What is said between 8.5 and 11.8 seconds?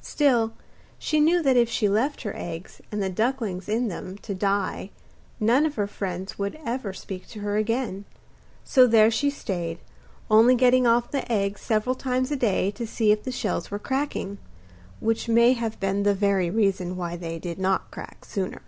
so there she stayed, only getting off the eggs